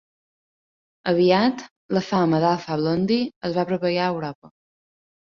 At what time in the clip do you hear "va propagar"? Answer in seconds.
3.61-4.05